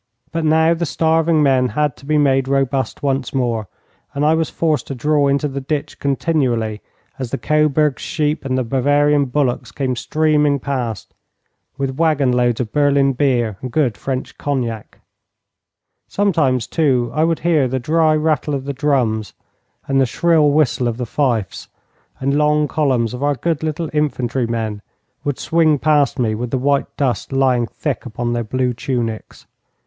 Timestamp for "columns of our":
22.67-23.35